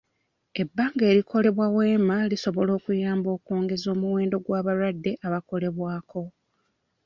Ebbanga 0.61 1.03
erikolebwa 1.11 1.65
weema 1.75 2.17
lisobola 2.31 2.71
okuyamba 2.79 3.29
okwongeza 3.37 3.87
omuwendo 3.95 4.37
gw'abalwadde 4.45 5.11
abakolebwako. 5.27 6.23